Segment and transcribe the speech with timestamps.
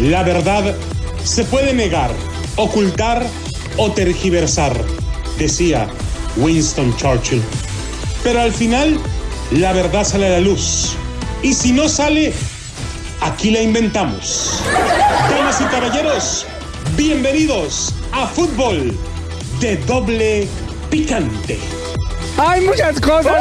[0.00, 0.76] La verdad
[1.24, 2.12] se puede negar,
[2.54, 3.26] ocultar
[3.76, 4.72] o tergiversar,
[5.38, 5.88] decía
[6.36, 7.42] Winston Churchill.
[8.22, 8.96] Pero al final,
[9.50, 10.94] la verdad sale a la luz.
[11.42, 12.32] Y si no sale,
[13.22, 14.62] aquí la inventamos.
[15.30, 16.46] Damas y caballeros,
[16.96, 18.96] bienvenidos a Fútbol
[19.58, 20.46] de Doble
[20.90, 21.58] Picante.
[22.36, 23.34] Hay muchas cosas.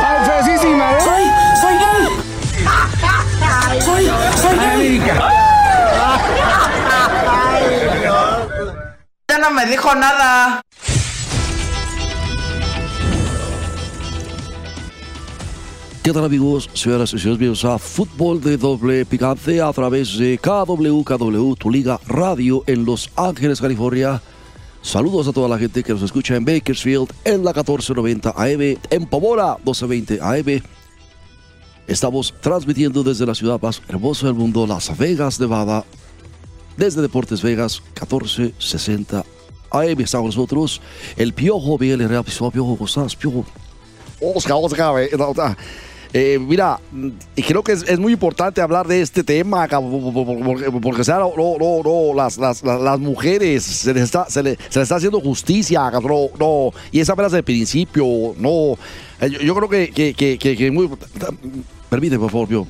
[0.00, 1.00] Ay, feísima, ¿eh?
[1.00, 1.22] Soy,
[1.62, 2.08] soy gay.
[3.80, 4.04] Soy,
[4.36, 5.47] soy gay.
[9.40, 10.62] No me dijo nada.
[16.02, 17.38] ¿Qué tal amigos, señoras y señores?
[17.38, 23.10] Bienvenidos a Fútbol de Doble Picante a través de KWKW, tu liga radio en Los
[23.14, 24.20] Ángeles, California.
[24.82, 29.06] Saludos a toda la gente que nos escucha en Bakersfield, en la 1490 AM, en
[29.06, 30.62] Pomora 1220 AM.
[31.86, 35.84] Estamos transmitiendo desde la ciudad más hermosa del mundo, Las Vegas, Nevada,
[36.78, 39.24] desde Deportes Vegas 1460
[39.70, 40.00] AM.
[40.00, 40.80] Está con nosotros
[41.16, 42.22] el Piojo Miguel Herrera.
[42.22, 43.44] Piojo, ¿cómo estás, Piojo?
[44.20, 45.10] Oscar, Oscar, eh.
[46.14, 46.80] Eh, mira,
[47.46, 52.14] creo que es, muy importante hablar de este tema, porque, porque sea, no, no, no,
[52.14, 56.30] las, las, las, mujeres se les, está, se, le, se les está haciendo justicia, no,
[56.38, 58.06] no, y esa apenas de principio,
[58.38, 58.78] no.
[59.20, 60.88] Eh, Yo, creo que, que, que, que, muy.
[61.90, 62.66] Permíteme, por favor.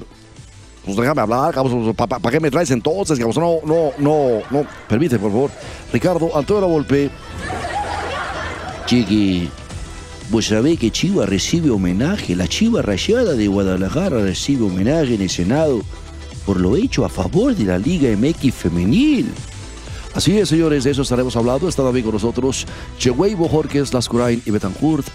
[0.84, 1.54] Pues déjame hablar,
[1.94, 3.18] ¿para qué me traes entonces?
[3.18, 3.60] cabrón?
[3.64, 4.66] No, no, no, no.
[4.88, 5.50] Permíteme, por favor.
[5.92, 7.10] Ricardo, Antonio La Volpe.
[8.86, 9.50] Chiqui,
[10.30, 15.30] vos sabés que Chivas recibe homenaje, la Chiva Rayada de Guadalajara recibe homenaje en el
[15.30, 15.82] Senado
[16.48, 19.30] por lo hecho a favor de la Liga MX femenil.
[20.14, 21.68] Así es, señores, de eso estaremos hablando.
[21.68, 22.66] Está también con nosotros
[22.98, 25.06] Chewey Bojorquez, Lascurain y Betancourt.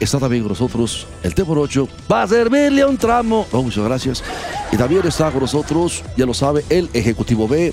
[0.00, 1.88] Está también con nosotros el T por 8.
[2.10, 3.46] Va a servirle un tramo.
[3.50, 4.22] Oh, muchas gracias.
[4.70, 7.72] Y también está con nosotros, ya lo sabe, el Ejecutivo B.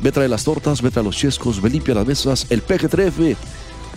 [0.00, 3.36] Ve trae las tortas, ve trae los chescos, ve limpia las mesas, el PG-13.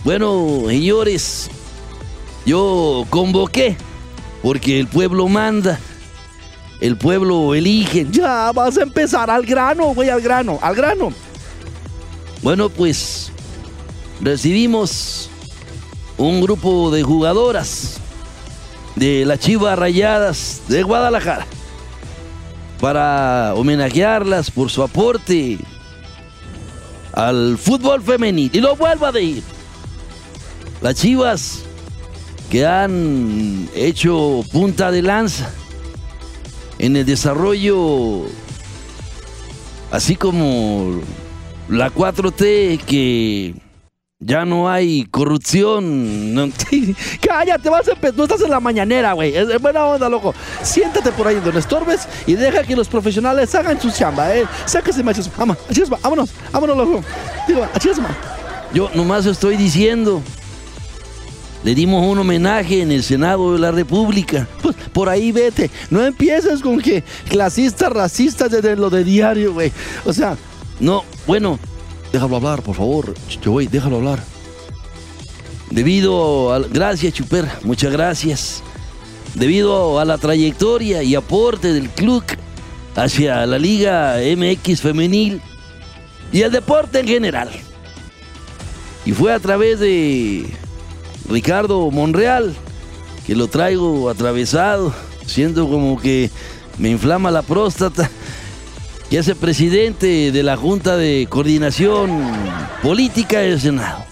[0.04, 1.50] Bueno, señores,
[2.46, 3.76] yo convoqué
[4.42, 5.78] porque el pueblo manda,
[6.80, 8.06] el pueblo elige.
[8.10, 11.12] Ya vas a empezar al grano, güey, al grano, al grano.
[12.42, 13.30] Bueno, pues
[14.22, 15.30] recibimos
[16.20, 17.98] un grupo de jugadoras
[18.94, 21.46] de las Chivas Rayadas de Guadalajara
[22.78, 25.58] para homenajearlas por su aporte
[27.14, 28.50] al fútbol femenil.
[28.52, 29.42] Y lo vuelvo a decir.
[30.82, 31.60] Las Chivas
[32.50, 35.50] que han hecho punta de lanza
[36.78, 38.26] en el desarrollo,
[39.90, 41.00] así como
[41.68, 43.54] la 4T que
[44.20, 46.34] ya no hay corrupción.
[46.34, 46.48] no-
[47.20, 48.16] Cállate, vas a empezar.
[48.16, 49.34] No estás en la mañanera, güey.
[49.34, 50.34] Es, buena onda, loco.
[50.62, 54.44] Siéntate por ahí donde estorbes y deja que los profesionales hagan su chamba, eh.
[54.66, 55.30] Sáquese, machos.
[55.36, 55.56] Vamos,
[56.02, 57.04] vámonos, vámonos, loco.
[57.48, 58.08] Digo, achis, ma.
[58.74, 60.22] Yo nomás estoy diciendo.
[61.62, 64.46] Le dimos un homenaje en el Senado de la República.
[64.62, 65.70] Pues por ahí vete.
[65.90, 69.70] No empieces con que clasistas, racistas desde lo de diario, güey.
[70.04, 70.36] O sea,
[70.78, 71.58] No, bueno,
[72.12, 73.14] déjalo hablar, por favor.
[73.44, 74.22] Güey, déjalo hablar.
[75.70, 76.68] debido al...
[76.68, 78.62] Gracias, Chuper, muchas gracias.
[79.34, 82.24] Debido a la trayectoria y aporte del club
[82.96, 85.40] hacia la Liga MX femenil
[86.32, 87.50] y el deporte en general.
[89.04, 90.52] Y fue a través de
[91.28, 92.54] Ricardo Monreal,
[93.26, 94.92] que lo traigo atravesado,
[95.26, 96.30] siento como que
[96.78, 98.10] me inflama la próstata,
[99.10, 102.22] que es el presidente de la Junta de Coordinación
[102.80, 104.04] Política del Senado,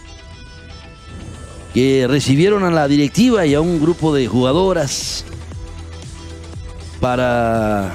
[1.72, 5.24] que recibieron a la directiva y a un grupo de jugadoras
[7.00, 7.94] para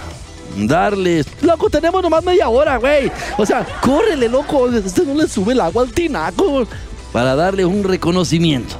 [0.58, 3.12] darles Loco, tenemos nomás media hora, güey.
[3.38, 4.70] O sea, córrele, loco.
[4.70, 6.66] Este no le sube el agua al tinaco.
[7.12, 8.78] para darles un reconocimiento.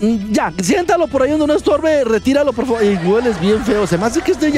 [0.00, 2.82] Mm, Ya, siéntalo por ahí donde no estorbe, retíralo, por favor.
[2.82, 3.86] Y hueles bien feo.
[3.86, 4.50] Se me hace que este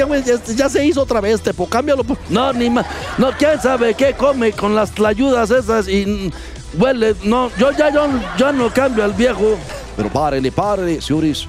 [0.55, 1.67] ya se hizo otra vez, Tepo.
[1.67, 2.03] Cámbialo.
[2.03, 2.17] Por...
[2.29, 2.85] No, ni más.
[3.17, 7.15] No, quién sabe qué come con las tlayudas esas y mm, huele.
[7.23, 8.07] No, yo ya yo,
[8.37, 9.57] yo no cambio al viejo.
[9.95, 11.47] Pero párele, párele, señores.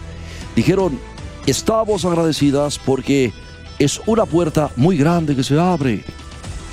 [0.55, 0.99] Dijeron,
[1.46, 3.32] estamos agradecidas porque
[3.78, 6.05] es una puerta muy grande que se abre.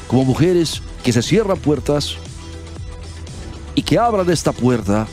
[0.08, 2.16] Como mujeres que se cierran puertas
[3.76, 5.08] y que abran esta puerta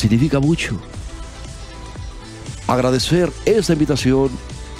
[0.00, 0.80] significa mucho.
[2.66, 4.30] Agradecer esta invitación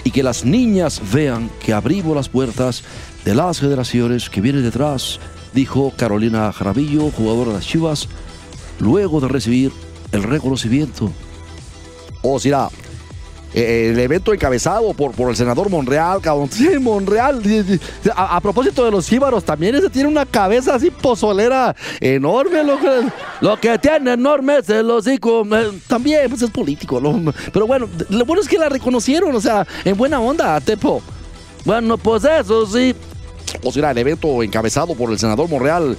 [0.03, 2.83] y que las niñas vean que abrimos las puertas
[3.25, 5.21] de las generaciones que vienen detrás,
[5.53, 8.09] dijo Carolina Jaramillo, jugadora de las Chivas,
[8.79, 9.73] luego de recibir
[10.13, 11.13] el reconocimiento.
[12.23, 12.71] O será,
[13.53, 16.49] eh, el evento encabezado por, por el senador Monreal, cabrón.
[16.51, 17.43] Sí, Monreal.
[18.15, 22.63] A, propósito de los jíbaros, también ese tiene una cabeza así pozolera enorme.
[23.41, 25.45] Lo que, tiene enorme es el hocico.
[25.57, 27.01] Eh, También, pues es político.
[27.53, 31.03] Pero bueno, lo bueno es que la reconocieron, o sea, en buena onda, Tepo.
[31.65, 32.95] Bueno, pues eso sí.
[33.65, 35.97] O sea, el evento encabezado por el senador Monreal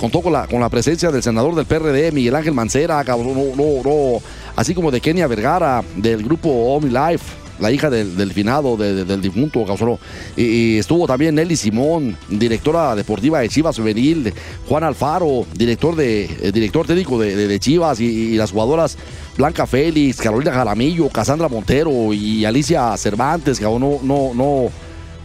[0.00, 3.54] contó con la, con la presencia del senador del PRD, Miguel Ángel Mancera, cabrón, no,
[3.54, 4.20] no, no,
[4.60, 7.24] así como de Kenia Vergara, del grupo OmniLife,
[7.60, 9.98] la hija del, del finado, de- de- del difunto, cabrón.
[10.36, 14.32] Y, y estuvo también Nelly Simón, directora deportiva de Chivas Juvenil,
[14.68, 18.96] Juan Alfaro, director, de, eh, director técnico de, Chivas, y, y las jugadoras
[19.36, 24.70] Blanca Félix, Carolina Jaramillo, Casandra Montero y Alicia Cervantes, cabrón, no, no, no.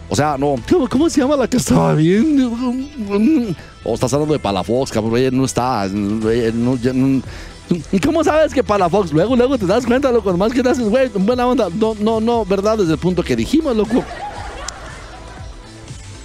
[0.08, 0.56] O sea, no.
[0.70, 2.38] ¿Cómo, cómo se llama la que estaba bien?
[3.84, 5.18] O estás hablando de Palafox, cabrón.
[5.18, 5.88] Ella no está.
[5.92, 7.22] no- no-
[7.92, 9.12] ¿Y cómo sabes que Palafox?
[9.12, 10.32] Luego, luego te das cuenta, loco.
[10.32, 11.70] Nomás que te haces, güey, buena onda.
[11.70, 12.78] No, no, no, ¿verdad?
[12.78, 14.04] Desde el punto que dijimos, loco.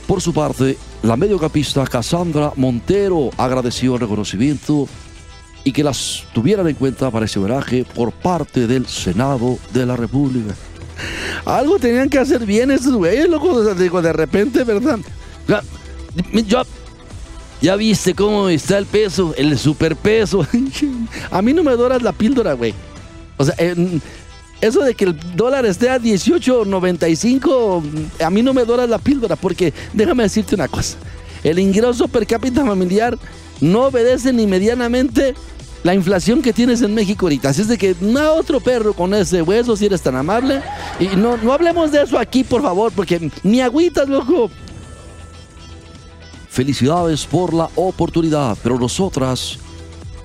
[0.06, 4.88] Por su parte, la mediocampista Cassandra Montero agradeció el reconocimiento
[5.64, 9.96] y que las tuvieran en cuenta para ese homenaje por parte del Senado de la
[9.96, 10.54] República.
[11.44, 13.74] Algo tenían que hacer bien esos güeyes, loco.
[13.74, 14.98] Digo, de repente, ¿verdad?
[15.46, 16.64] Ya,
[17.60, 20.46] ya- viste cómo está el peso, el superpeso.
[21.30, 22.74] A mí no me doras la píldora, güey.
[23.36, 23.54] O sea,
[24.60, 27.82] eso de que el dólar esté a 18.95,
[28.20, 30.96] a mí no me doras la píldora, porque déjame decirte una cosa.
[31.42, 33.16] El ingreso per cápita familiar
[33.62, 35.34] no obedece ni medianamente
[35.82, 37.48] la inflación que tienes en México ahorita.
[37.48, 40.60] Así es de que no otro perro con ese hueso, si eres tan amable.
[40.98, 44.50] Y no, no hablemos de eso aquí, por favor, porque ni agüitas, loco.
[46.50, 49.56] Felicidades por la oportunidad, pero nosotras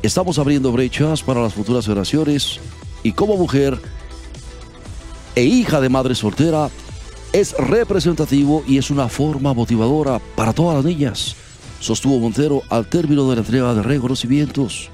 [0.02, 2.60] estamos abriendo brechas para las futuras generaciones
[3.04, 3.80] y como mujer
[5.36, 6.72] e hija de madre soltera
[7.32, 11.36] es representativo y es una forma motivadora para todas las niñas,
[11.80, 14.90] sostuvo Montero al término de la entrega de reconocimientos.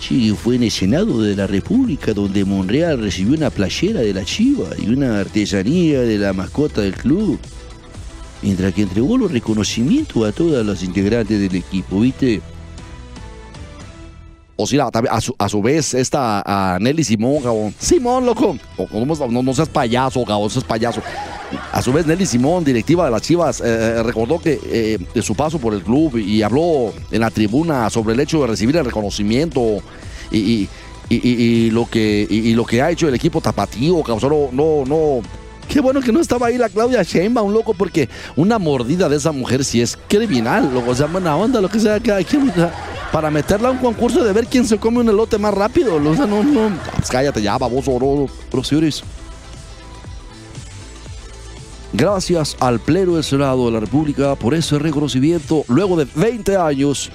[0.00, 4.24] Sí, fue en el Senado de la República donde Monreal recibió una playera de la
[4.24, 7.38] Chiva y una artesanía de la mascota del club.
[8.44, 12.42] Mientras que entregó los reconocimientos a todas las integrantes del equipo, ¿viste?
[14.56, 17.74] O sea, a su, a su vez, esta a Nelly Simón, cabrón.
[17.78, 18.56] Simón, loco.
[19.30, 21.00] No, seas payaso, cabrón, seas payaso.
[21.72, 25.22] A su vez, Nelly Simón, directiva de las Chivas, eh, eh, recordó que eh, de
[25.22, 28.76] su paso por el club y habló en la tribuna sobre el hecho de recibir
[28.76, 29.78] el reconocimiento
[30.30, 30.68] y,
[31.08, 34.50] y- lo, que, y, lo que ha hecho el equipo tapatío, cabrón.
[34.52, 35.22] No, no.
[35.68, 39.32] Qué bueno que no estaba ahí la Claudia Sheinbaum, loco, porque una mordida de esa
[39.32, 40.94] mujer sí es criminal, loco.
[40.94, 42.52] Sea, buena onda, lo que sea, cada quien,
[43.12, 45.98] para meterla a un concurso de ver quién se come un elote más rápido.
[46.00, 46.78] No, no.
[46.96, 48.26] Pues cállate ya, baboso, no.
[48.50, 49.02] Pero señores,
[51.92, 55.64] gracias al Pleno del Senado de la República por ese reconocimiento.
[55.68, 57.10] Luego de 20 años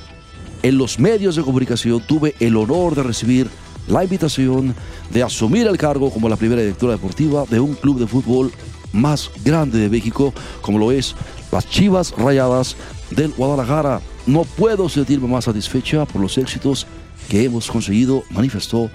[0.64, 3.50] en los medios de comunicación tuve el honor de recibir
[3.90, 4.76] la invitación
[5.10, 8.52] de asumir el cargo como la primera directora deportiva de un club de fútbol
[8.94, 11.16] más grande de México, como lo es
[11.52, 12.76] las Chivas Rayadas
[13.12, 14.02] del Guadalajara.
[14.26, 16.88] No puedo sentirme más satisfecha por los éxitos
[17.28, 18.90] que hemos conseguido, manifestó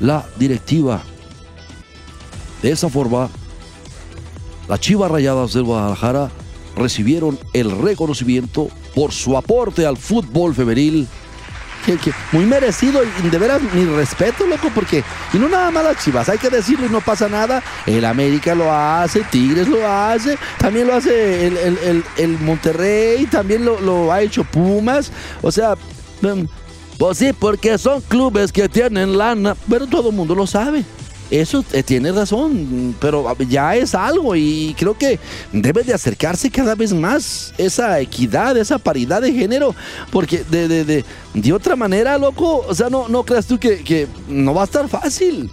[0.00, 1.02] la directiva.
[2.62, 3.28] De esa forma,
[4.68, 6.30] las Chivas Rayadas del Guadalajara
[6.76, 11.06] recibieron el reconocimiento por su aporte al fútbol femenil.
[12.32, 15.02] Muy merecido y de veras mi respeto, loco, porque
[15.32, 17.62] y no nada más las chivas, hay que decirlo y no pasa nada.
[17.86, 23.26] El América lo hace, Tigres lo hace, también lo hace el, el- el- el Monterrey,
[23.26, 25.10] también lo, lo ha hecho Pumas.
[25.42, 25.74] O sea,
[26.22, 26.44] mm,
[26.98, 30.84] pues sí, porque son clubes que tienen lana, pero todo el mundo lo sabe.
[31.30, 35.18] Eso eh, tiene razón, pero ya es algo y creo que
[35.52, 39.74] debe de acercarse cada vez más esa equidad, esa paridad de género,
[40.10, 41.04] porque de, de, de,
[41.34, 44.64] de otra manera, loco, o sea, no, no creas tú que, que no va a
[44.64, 45.50] estar fácil.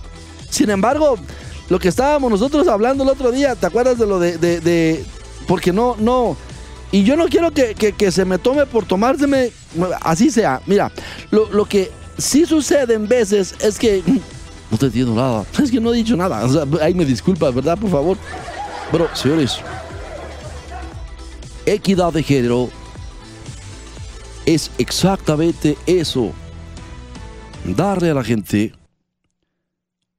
[0.50, 1.18] Sin embargo,
[1.68, 5.04] lo que estábamos nosotros hablando el otro día, ¿te acuerdas de lo de, de,
[5.46, 6.38] porque no, no,
[6.94, 9.52] y yo no quiero que, que- que se me tome por tomárseme,
[10.02, 10.90] así sea, mira,
[11.32, 14.02] lo, lo que sí sucede en veces es que
[14.76, 15.46] No te entiendo nada.
[15.64, 16.46] es que no he dicho nada.
[16.82, 17.78] Ahí me disculpas, ¿verdad?
[17.78, 18.18] Por favor.
[18.92, 19.60] Pero, señores,
[21.66, 22.68] equidad de género
[24.46, 26.34] es exactamente eso.
[27.64, 28.74] Darle a la gente,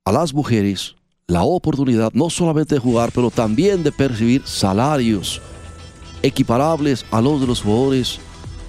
[0.07, 0.97] a las mujeres,
[1.27, 5.43] la oportunidad no solamente de jugar, pero también de percibir salarios
[6.23, 8.21] equiparables a los de los jugadores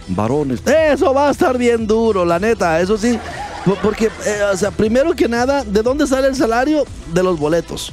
[0.10, 0.62] varones.
[0.67, 2.82] Eso va a estar bien duro, la neta.
[2.82, 3.17] Eso sí.
[3.67, 6.86] Po- Porque, eh, o sea, primero que nada, ¿de dónde sale el salario?
[7.13, 7.91] De los boletos.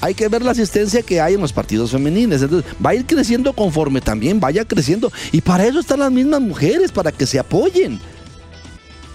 [0.00, 2.42] hay que ver la asistencia que hay en los partidos femeniles.
[2.42, 5.12] Entonces, va a ir creciendo conforme también vaya creciendo.
[5.30, 8.00] Y para eso están las mismas mujeres, para que se apoyen.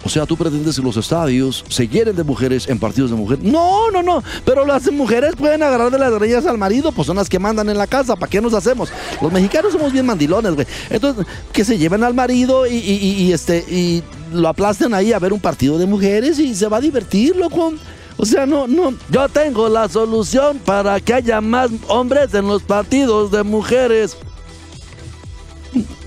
[0.08, 3.44] O sea, tú pretendes que los estadios se llenen de mujeres en partidos de mujeres.
[3.44, 4.24] No, no, no.
[4.46, 7.68] Pero las mujeres pueden agarrar de las greñas al marido, pues son las que mandan
[7.68, 8.16] en la casa.
[8.16, 8.88] ¿Para qué nos hacemos?
[9.22, 10.66] Los mexicanos somos bien mandilones, güey.
[10.90, 15.42] Entonces, que se lleven al marido y, este y lo aplasten ahí a ver un
[15.42, 17.74] partido de mujeres y se va a divertir, loco.
[18.16, 18.94] O sea, no, no.
[19.10, 24.16] Yo tengo la solución para que haya más hombres en los partidos de mujeres.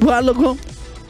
[0.02, 0.56] ¿Cuál, loco?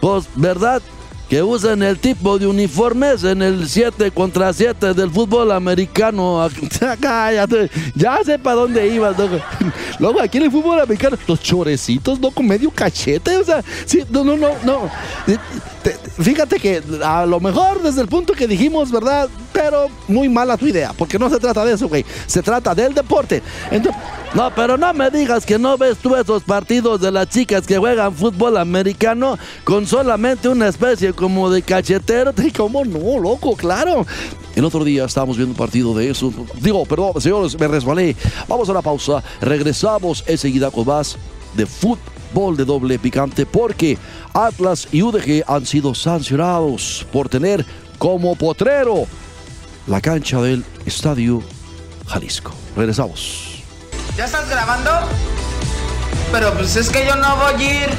[0.01, 0.83] Pues, ¿verdad?
[1.31, 6.49] Que usen el tipo de uniformes en el 7 contra 7 del fútbol americano.
[7.01, 9.37] Cállate, ya sé para dónde ibas, loco.
[10.01, 13.37] Luego, aquí en el fútbol americano, los chorecitos, loco, medio cachete.
[13.37, 14.91] O sea, sí, no, no, no, no.
[15.85, 19.29] Te- Fíjate que a lo mejor desde el punto que dijimos, ¿verdad?
[19.63, 22.03] Pero muy mala tu idea, porque no se trata de eso, güey.
[22.27, 23.43] Se trata del deporte.
[24.33, 27.77] No, pero no me digas que no ves tú esos partidos de las chicas que
[27.77, 32.33] juegan fútbol americano con solamente una especie como de cachetero.
[32.57, 33.55] ¿Cómo no, loco?
[33.55, 34.07] Claro.
[34.57, 36.33] El otro día estábamos viendo un partido de eso.
[36.59, 38.17] Digo, perdón, señores, me resbalé.
[38.49, 39.23] Vamos a la pausa.
[39.43, 41.19] Regresamos enseguida con más
[41.55, 43.99] de fútbol de doble picante porque
[44.33, 47.67] Atlas y UDG han sido sancionados por tener
[47.99, 49.07] como potrero
[49.87, 51.43] la cancha del Estadio
[52.07, 52.53] Jalisco.
[52.77, 53.63] Regresamos.
[54.17, 54.91] ¿Ya estás grabando?
[56.33, 57.91] Pero pues es que yo no voy a ir.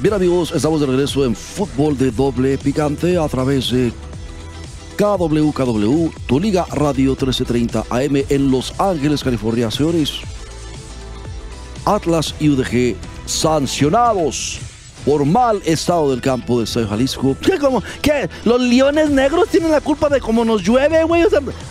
[0.00, 3.92] Bien amigos, estamos de regreso en fútbol de doble picante a través de
[4.96, 9.70] KWKW, tu liga radio 1330 AM en Los Ángeles, California.
[9.70, 10.12] Señores,
[11.84, 12.96] Atlas y UDG
[13.26, 14.60] sancionados
[15.04, 17.36] por mal estado del campo de Estadio Jalisco.
[17.40, 18.28] ¿Qué, como, ¿Qué?
[18.44, 21.24] ¿Los leones negros tienen la culpa de cómo nos llueve, güey?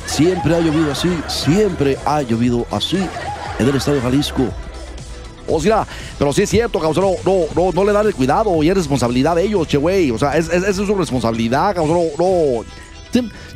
[0.06, 2.98] Siempre ha llovido así, siempre ha llovido así
[3.60, 4.44] en el Estadio Jalisco.
[5.48, 5.86] O sea,
[6.18, 9.36] pero sí es cierto, cabrón, no, no, no, le dan el cuidado y es responsabilidad
[9.36, 10.10] de ellos, che, güey.
[10.12, 11.86] O sea, es, es, es su responsabilidad, no,
[12.18, 12.64] no.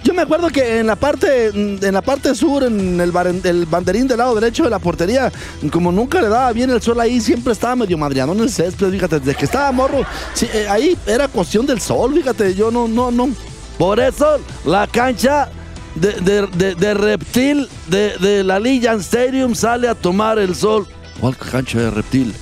[0.04, 4.18] Yo me acuerdo que en la parte en la parte sur, en el, banderín del
[4.18, 5.32] lado derecho de la portería,
[5.72, 8.92] como nunca le daba bien el sol ahí, siempre estaba medio madreado en el césped,
[8.92, 10.02] fíjate, desde que estaba morro,
[10.42, 13.30] eh, ahí era cuestión del sol, fíjate, yo no, no, no.
[13.78, 15.50] Por eso la cancha
[15.96, 20.88] de, reptil de, de la Legion Stadium sale a tomar el sol.
[21.20, 22.34] ¿Cuál cancha de reptil?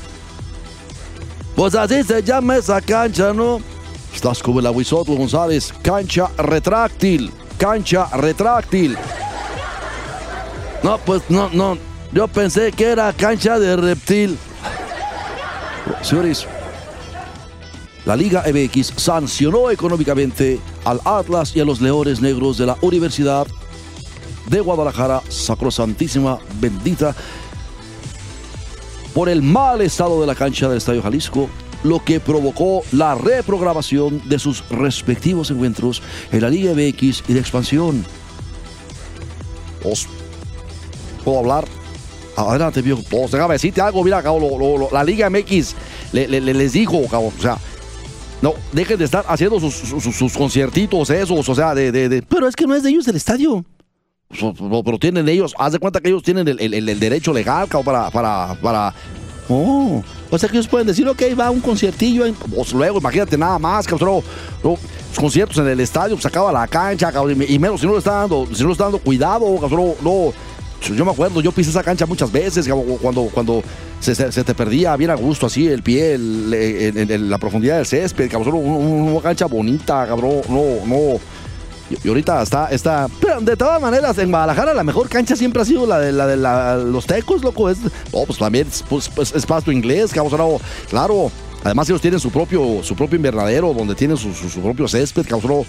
[1.56, 3.62] Pues así se llama esa cancha, ¿no?
[4.16, 8.98] Estás como el Aguisotlo González, cancha retráctil, cancha retráctil.
[10.82, 11.78] No, pues no, no.
[12.14, 14.38] Yo pensé que era cancha de reptil.
[16.02, 16.48] Señores,
[18.06, 23.46] la Liga MX sancionó económicamente al Atlas y a los Leones Negros de la Universidad
[24.48, 27.14] de Guadalajara, sacrosantísima, bendita,
[29.14, 31.50] por el mal estado de la cancha del Estadio Jalisco,
[31.86, 36.02] lo que provocó la reprogramación de sus respectivos encuentros
[36.32, 38.04] en la Liga MX y de expansión.
[39.84, 40.08] Os-
[41.24, 41.66] ¿Puedo hablar?
[42.36, 43.02] Adelante, viejo.
[43.10, 45.76] Pues déjame decirte algo, mira, cabrón, lo- lo- la Liga MX
[46.12, 47.58] le- le- le- les dijo, cabrón, o sea,
[48.42, 52.10] no, dejen de estar haciendo sus, sus, sus- sus conciertitos esos, o sea, de, de,
[52.10, 53.64] de- Pero es que no es de ellos el estadio.
[54.38, 57.00] so- so- pero tienen ellos, haz de cuenta que ellos tienen el, el- el- el
[57.00, 58.94] derecho legal, cabrón, para, para, para,
[59.48, 60.02] Oh,
[60.36, 62.26] o sea que ellos pueden decir, ok, va un conciertillo.
[62.54, 64.24] pues luego, imagínate nada más, no, no,
[64.64, 64.80] los
[65.18, 68.14] conciertos en el estadio, pues acaba la cancha, cabrón, y, menos si no le está
[68.14, 70.34] dando, si no le está dando cuidado, cabrón, no,
[70.94, 72.70] yo me acuerdo, yo pisé esa cancha muchas veces,
[73.02, 73.64] cuando, cuando
[74.00, 79.12] se, te perdía bien a gusto así el pie, la profundidad del césped, cabrón, una,
[79.12, 81.20] una cancha bonita, cabrón, no, no,
[81.90, 85.66] y, ahorita está, está, Pero de todas maneras, en Guadalajara la mejor cancha siempre ha
[85.66, 87.70] sido la de, la de la- los tecos, loco.
[87.70, 90.58] Es, No, pues también es, pues, pues, es pasto inglés, cabrón, no,
[90.90, 91.32] claro.
[91.66, 95.64] Además ellos tienen su propio, su propio invernadero donde tienen su, su- propio césped, cabrón.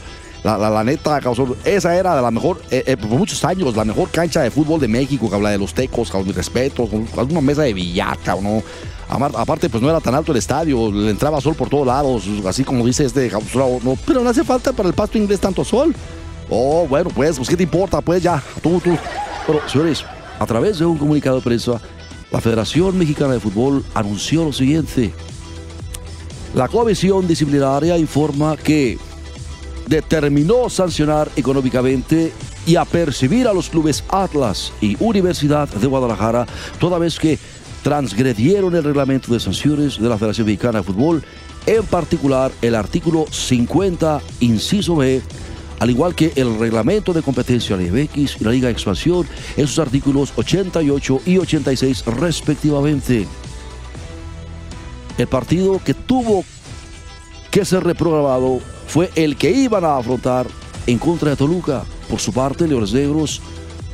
[0.45, 4.11] La, la, neta, cabrón, esa era la mejor, eh, eh, por muchos años, la mejor
[4.11, 7.31] cancha de fútbol de México, cabrón, la de los tecos, cabrón, mi respeto, con con
[7.33, 8.45] una mesa de billar, cabrón.
[8.59, 8.63] ¿no?
[9.09, 12.63] Aparte, pues no era tan alto el estadio, le entraba sol por todos lados, así
[12.63, 15.95] como dice este, no, pero no hace falta para el pasto inglés tanto sol.
[16.51, 18.01] Oh, bueno, pues, pues, ¿qué te importa?
[18.03, 18.97] Pues ya, tú, tú.
[19.47, 20.05] Pero, señores,
[20.39, 21.81] a través de un comunicado de prensa,
[22.31, 25.13] la Federación Mexicana de Fútbol anunció lo siguiente.
[26.55, 28.99] La Comisión Disciplinaria informa que
[29.87, 32.33] determinó sancionar económicamente
[32.67, 36.47] y apercibir a los clubes Atlas y Universidad de Guadalajara
[36.79, 37.39] toda vez que
[37.83, 41.23] transgredieron el reglamento de sanciones de la Federación Mexicana de Fútbol,
[41.67, 45.23] en particular el artículo 50, inciso B,
[45.79, 49.27] al igual que el reglamento de competencia de BX y la Liga de Expansión
[49.57, 53.27] en sus artículos 88 y 86 respectivamente.
[55.19, 56.45] El partido que tuvo
[57.51, 60.47] que ser reprogramado fue el que iban a afrontar
[60.87, 61.85] en contra de Toluca.
[62.09, 63.41] Por su parte, Leones Negros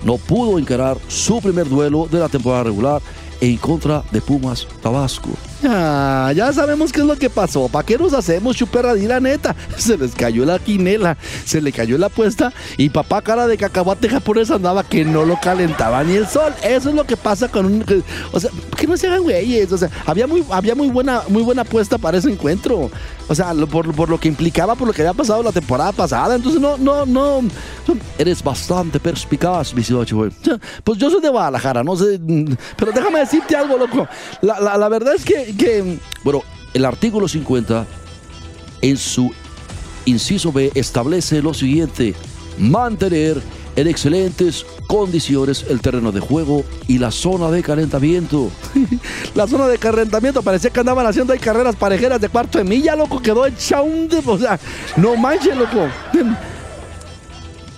[0.05, 3.01] no pudo encarar su primer duelo de la temporada regular
[3.41, 5.31] en contra de Pumas Tabasco.
[5.65, 7.69] Ah, ya sabemos qué es lo que pasó.
[7.69, 9.55] ¿Para qué nos hacemos chuperradí la neta?
[9.77, 14.09] Se les cayó la quinela, se le cayó la apuesta y papá cara de cacahuate
[14.09, 16.53] japonés andaba que no lo calentaba ni el sol.
[16.63, 17.85] Eso es lo que pasa con un...
[18.33, 19.71] O sea, que no se hagan güeyes.
[19.73, 22.91] O sea, había muy, había muy buena, muy buena apuesta para ese encuentro.
[23.29, 26.35] O sea, por, por lo que implicaba, por lo que había pasado la temporada pasada.
[26.37, 27.41] Entonces, no, no, no.
[28.19, 30.31] Eres bastante perspicaz, mi ciudad, güey.
[30.85, 32.19] Pues yo soy de Guadalajara, no sé.
[32.19, 34.07] mm, Pero déjame decirte algo, loco.
[34.43, 35.52] La- la verdad es que,
[36.25, 36.43] Bueno,
[36.75, 37.87] el artículo 50,
[38.81, 39.33] en su
[40.05, 42.15] inciso B, establece lo siguiente:
[42.59, 43.43] mantener
[43.77, 48.51] en excelentes condiciones el terreno de juego y la zona de calentamiento.
[49.35, 52.95] la zona de calentamiento parecía que andaban haciendo ahí carreras parejeras de cuarto de milla,
[52.95, 53.21] loco.
[53.21, 54.09] Quedó hecha un.
[54.27, 54.59] O sea,
[54.97, 55.89] no manches, loco.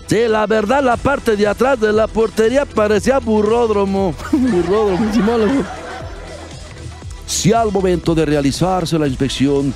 [0.07, 4.15] Sí, la verdad, la parte de atrás de la portería parecía burródromo.
[4.33, 5.84] burródromo, Simón, loco.
[7.27, 9.73] Si al momento de realizarse la inspección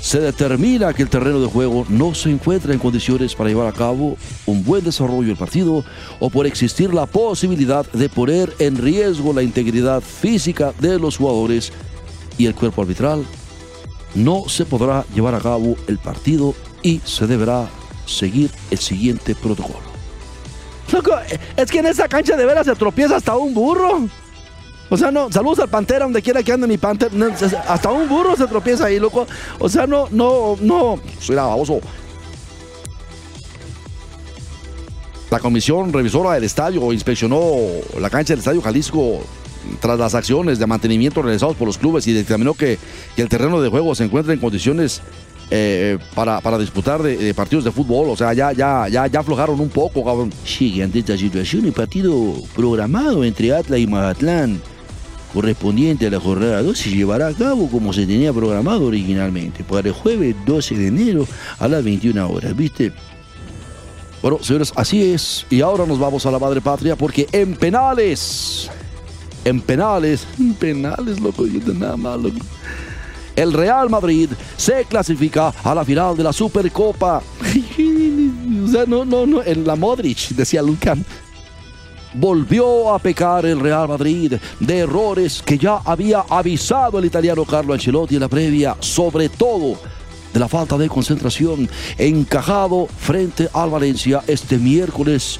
[0.00, 3.72] se determina que el terreno de juego no se encuentra en condiciones para llevar a
[3.72, 5.84] cabo un buen desarrollo del partido
[6.20, 11.72] o por existir la posibilidad de poner en riesgo la integridad física de los jugadores
[12.38, 13.24] y el cuerpo arbitral,
[14.14, 17.68] no se podrá llevar a cabo el partido y se deberá
[18.06, 19.88] seguir el siguiente protocolo.
[20.92, 21.12] Loco,
[21.56, 24.08] es que en esa cancha de veras se tropieza hasta un burro.
[24.90, 27.12] O sea, no, saludos al Pantera, donde quiera que ande mi Pantera.
[27.68, 29.26] hasta un burro se tropieza ahí, loco.
[29.58, 30.98] O sea, no, no, no.
[31.20, 31.80] Soy la baboso.
[35.30, 37.40] La comisión revisora del estadio inspeccionó
[38.00, 39.20] la cancha del Estadio Jalisco
[39.80, 42.78] tras las acciones de mantenimiento realizados por los clubes y determinó que,
[43.18, 45.02] el terreno de juego se encuentra en condiciones
[45.50, 48.08] eh, para, para disputar de, de partidos de fútbol.
[48.08, 50.32] O sea, ya, ya, ya, ya aflojaron un poco, cabrón.
[50.44, 54.62] Sigue ante esta situación el partido programado entre Atlas y Mazatlán,
[55.32, 59.88] correspondiente a la jornada 2, se llevará a cabo como se tenía programado originalmente, para
[59.88, 61.26] el jueves 12 de enero
[61.58, 62.92] a las 21 horas, ¿viste?
[64.22, 65.46] Bueno, señores, así es.
[65.48, 68.68] Y ahora nos vamos a la madre patria porque en penales,
[69.44, 72.38] en penales, en penales, loco, yo nada loco.
[73.36, 77.22] El Real Madrid se clasifica a la final de la Supercopa.
[78.68, 79.42] O sea, no, no, no.
[79.42, 81.02] En la Modric, decía Lucan.
[82.14, 87.74] Volvió a pecar el Real Madrid de errores que ya había avisado el italiano Carlo
[87.74, 89.78] Ancelotti en la previa, sobre todo
[90.32, 91.68] de la falta de concentración
[91.98, 95.38] encajado frente al Valencia este miércoles.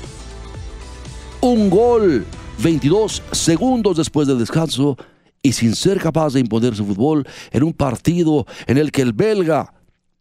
[1.41, 2.27] Un gol
[2.63, 4.97] 22 segundos después del descanso
[5.43, 9.13] y sin ser capaz de imponer su fútbol en un partido en el que el
[9.13, 9.73] belga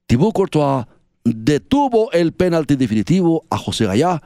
[0.05, 0.85] Thibaut Courtois
[1.23, 4.21] detuvo el penalti definitivo a José Gallá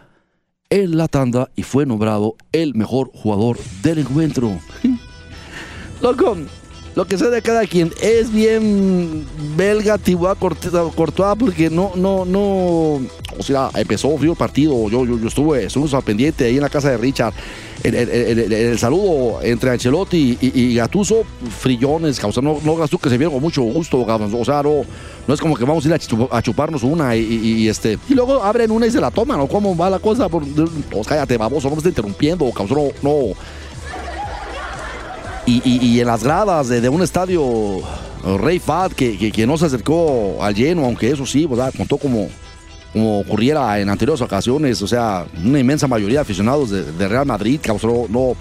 [0.71, 4.57] en la tanda y fue nombrado el mejor jugador del encuentro.
[6.95, 9.25] lo que sé de cada quien es bien
[9.55, 12.39] belga, Tibua Courtois, porque no, no, no.
[13.37, 14.89] O sea, empezó frío el partido.
[14.89, 15.69] Yo, yo, yo estuve,
[16.01, 17.33] pendiente ahí en la casa de Richard.
[17.83, 21.23] El, el- el- saludo entre Ancelotti y, y, y Gattuso,
[21.59, 22.21] frillones.
[22.23, 24.01] O sea, no, no tú que se vieron con mucho gusto.
[24.01, 24.83] O sea, no,
[25.33, 27.23] es como que vamos a ir a, chup- a chuparnos una y,
[27.69, 27.97] este.
[28.09, 30.27] Y luego abren una y se la toman, ¿o cómo va la cosa?
[30.27, 32.89] Por- Pues cállate, baboso, no me estés interrumpiendo, cabrón.
[33.01, 33.09] No.
[33.09, 33.33] no.
[35.45, 39.57] Y, y- en las gradas de, de un estadio eh, Rey Fat que, que- no
[39.57, 42.29] se acercó al lleno, aunque eso sí, sea, contó como,
[42.93, 47.25] como ocurriera en anteriores ocasiones, o sea, una inmensa mayoría de aficionados de, de Real
[47.25, 48.35] Madrid, cabrón, no.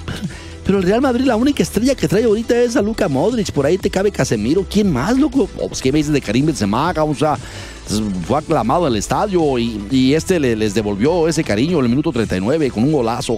[0.70, 3.50] Pero el Real Madrid, la única estrella que trae ahorita es a Luka Modric.
[3.50, 4.64] Por ahí te cabe Casemiro.
[4.70, 5.48] ¿Quién más, loco?
[5.59, 6.92] Oh, pues, ¿Qué me dices de Karim Benzema?
[7.02, 7.37] O sea,
[8.24, 12.70] fue aclamado el estadio y, este le- les devolvió ese cariño en el minuto 39
[12.70, 13.37] con un golazo.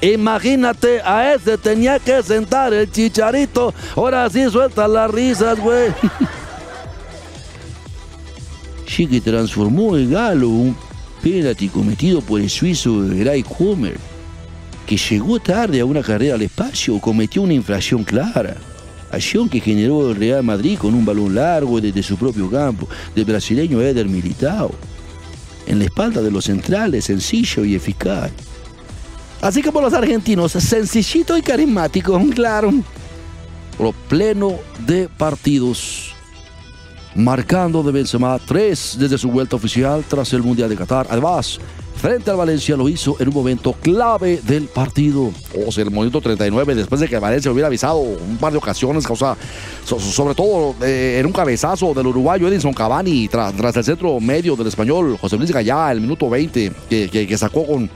[0.00, 3.74] Imagínate, a ese tenía que sentar el chicharito.
[3.96, 5.90] Ahora sí suelta las risas, güey.
[8.96, 10.74] Que transformó el galo un
[11.22, 13.98] penalti cometido por el suizo Gray Homer,
[14.86, 18.56] que llegó tarde a una carrera al espacio, cometió una infracción clara.
[19.10, 23.24] Acción que generó el Real Madrid con un balón largo desde su propio campo, del
[23.24, 24.72] brasileño Eder Militao.
[25.66, 28.30] En la espalda de los centrales, sencillo y eficaz.
[29.40, 32.72] Así como los argentinos, sencillito y carismático, claro.
[33.76, 34.54] Pero pleno
[34.86, 36.14] de partidos
[37.16, 41.06] marcando de Benzema tres desde su vuelta oficial tras el Mundial de Qatar.
[41.10, 41.58] Además,
[41.96, 45.30] frente al Valencia lo hizo en un momento clave del partido.
[45.66, 49.04] O sea, el momento 39, después de que Valencia hubiera avisado un par de ocasiones,
[49.08, 49.16] o
[49.98, 54.56] sobre todo eh, en un cabezazo del uruguayo Edinson Cavani tras, tras el centro medio
[54.56, 57.90] del español José Luis Gallá, el minuto 20, que, que- sacó con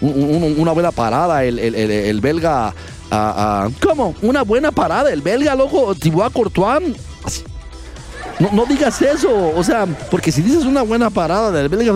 [0.00, 2.74] un- un- una buena parada el, el- el- el belga.
[3.10, 4.14] ah, ¿Cómo?
[4.22, 5.12] Una buena parada.
[5.12, 6.82] El belga, loco, Thibaut Courtois.
[8.40, 11.92] No, no digas eso, o sea, porque si dices una buena parada del belga,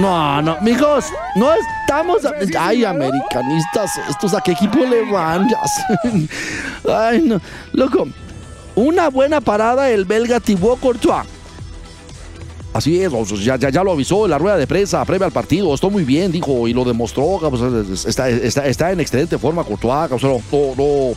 [0.00, 1.04] no, no, mijos,
[1.36, 5.48] no estamos, a- ay, americanistas, estos a qué equipo le van,
[6.92, 7.40] ay, no,
[7.72, 8.08] loco,
[8.74, 11.24] una buena parada el belga Thibaut Courtois,
[12.72, 13.10] Así es,
[13.44, 15.74] ya, ya, ya lo avisó en la rueda de prensa previa al partido.
[15.74, 17.40] Estuvo muy bien, dijo, y lo demostró.
[17.50, 20.12] pues, está, está, está en excelente forma, Courtois.
[20.12, 20.40] o sea, no,
[20.76, 21.12] no-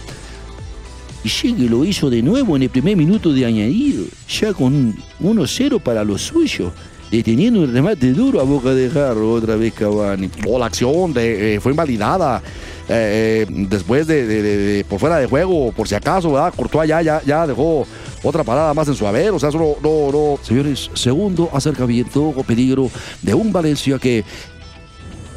[1.24, 4.96] Y que lo hizo de nuevo en el primer minuto de añadido, ya con un
[5.22, 6.72] 1-0 para lo suyo,
[7.10, 10.30] deteniendo un remate duro a boca de jarro otra vez Cavani.
[10.46, 12.42] no, la acción de, eh, fue invalidada
[12.90, 16.54] eh, eh, después de, de- de- de- por fuera de juego, por si acaso, ¿verdad?
[16.54, 17.88] Courtois ya, ya, ya dejó
[18.22, 19.32] otra parada más en su haber.
[19.32, 22.90] O sea, eso no, no, no, Señores, segundo acercamiento o peligro
[23.22, 24.26] de un Valencia que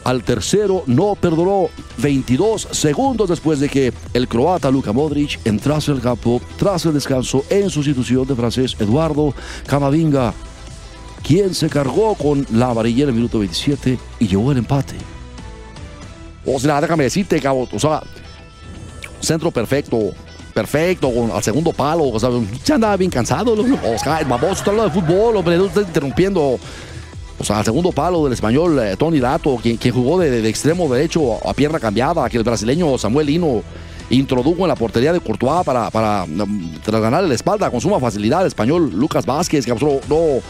[0.06, 6.00] al tercero no perdonó 22 segundos después de que el croata Luka Modric entrase al
[6.00, 9.34] campo tras el descanso en sustitución de francés Eduardo
[9.66, 10.32] Camavinga,
[11.26, 14.94] quien se cargó con la amarilla en el minuto 27 y llevó el empate.
[16.46, 18.00] O sea, déjame decirte, cabo, o sea,
[19.18, 20.12] centro perfecto,
[20.54, 22.30] perfecto, con, al segundo palo, o sea,
[22.64, 23.76] Ya andaba bien cansado, loco.
[23.84, 26.60] o sea, el baboso está hablando de fútbol, hombre, no está interrumpiendo.
[27.38, 31.46] O sea, al segundo palo del español, eh, Tony Lato, quien, jugó de, extremo derecho
[31.46, 33.62] a, pierna cambiada, que el brasileño Samuel Lino
[34.08, 36.24] introdujo en la portería de Courtois para, para
[36.86, 40.40] ganarle la espalda con suma facilidad al español Lucas Vázquez, que no,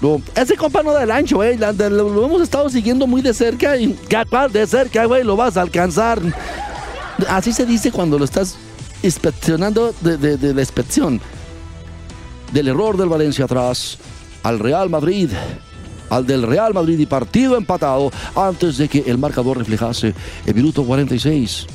[0.00, 3.92] no, Ese compa no del ancho, de- Lo, hemos estado siguiendo muy de cerca y
[4.08, 6.20] capaz de cerca, güey, lo vas a alcanzar.
[7.28, 8.56] Así se dice cuando lo estás
[9.02, 11.20] inspeccionando de, de- de inspección.
[12.52, 13.98] Del error del Valencia atrás
[14.44, 15.30] al Real Madrid.
[16.10, 20.14] Al del Real Madrid y partido empatado antes de que el marcador reflejase
[20.46, 21.66] el minuto 46.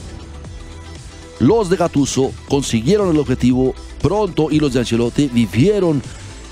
[1.39, 6.01] Los de Gatuso consiguieron el objetivo pronto y los de Ancelotti vivieron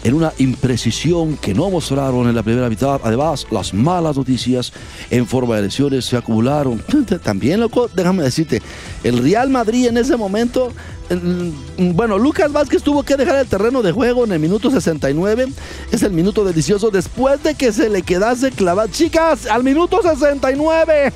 [0.03, 3.01] en una imprecisión que no mostraron en la primera mitad.
[3.03, 4.71] Además, las malas noticias
[5.09, 6.83] en forma de lesiones se acumularon.
[7.23, 8.61] También, loco, déjame decirte,
[9.03, 10.71] el Real Madrid en ese momento,
[11.09, 15.47] mm, bueno, Lucas Vázquez tuvo que dejar el terreno de juego en el minuto 69.
[15.91, 18.89] Es el minuto delicioso después de que se le quedase clavado.
[18.89, 21.13] Chicas, al minuto 69.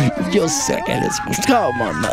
[0.32, 2.08] Yo sé que les gusta, ¿cómo no?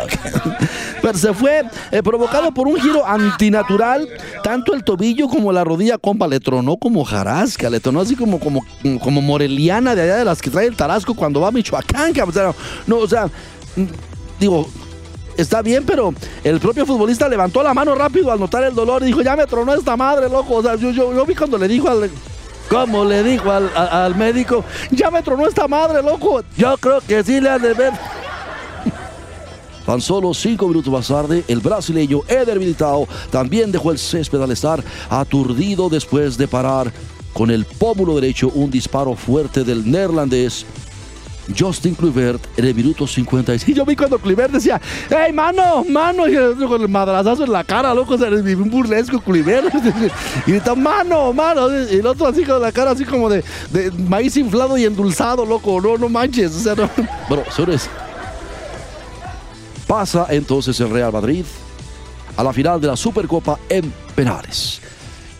[1.02, 4.08] Pero se fue eh, provocado por un giro antinatural.
[4.42, 8.38] Tanto el tobillo como la rodilla, compa, le tronó como jarasca, le tronó así como,
[8.38, 8.64] como,
[9.00, 12.12] como moreliana de allá de las que trae el Tarasco cuando va a Michoacán.
[12.26, 12.54] O sea,
[12.86, 13.84] no, o sea, mm,
[14.40, 14.66] digo,
[15.36, 19.06] está bien, pero el propio futbolista levantó la mano rápido al notar el dolor y
[19.06, 20.56] dijo, ya me tronó esta madre, loco.
[20.56, 22.10] O sea, yo, yo, yo vi cuando le dijo al...
[22.68, 24.64] ¿Cómo le dijo al, al médico?
[24.90, 26.42] Ya me tronó esta madre, loco.
[26.56, 27.92] Yo creo que sí le han de ver.
[29.86, 34.50] Tan solo cinco minutos más tarde, el brasileño Eder Militao también dejó el césped al
[34.50, 36.90] estar aturdido después de parar
[37.34, 40.64] con el pómulo derecho un disparo fuerte del neerlandés
[41.56, 43.68] Justin Kluivert en el minuto 56.
[43.68, 44.80] Y yo vi cuando Kluivert decía,
[45.10, 46.28] ¡Ey, mano, mano!
[46.28, 49.72] Y el otro con el madrazazo en la cara, loco, o sea, un burlesco Kluivert.
[50.46, 51.68] Y grita, ¡mano, mano!
[51.70, 55.44] Y el otro así con la cara así como de, de maíz inflado y endulzado,
[55.44, 55.80] loco.
[55.80, 56.88] No, no manches, o sea, no.
[57.28, 57.88] Bueno, señores,
[59.86, 61.44] pasa entonces el Real Madrid
[62.36, 64.80] a la final de la Supercopa en penales.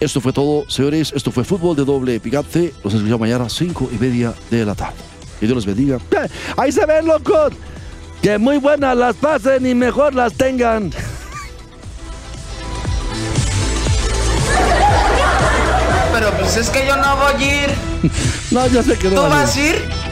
[0.01, 1.13] Esto fue todo, señores.
[1.15, 2.75] Esto fue fútbol de doble picante.
[2.83, 5.14] Los escuchamos mañana a 5 y media de la tarde.
[5.41, 5.99] Que Dios los bendiga.
[6.11, 7.53] Eh, Ahí se ven, locos.
[8.23, 10.91] Que muy buenas las pasen y mejor las tengan.
[16.13, 17.75] Pero pues es que yo no voy a ir.
[18.51, 19.17] No, ya sé que no.
[19.17, 20.04] ¿Tú vas a ir?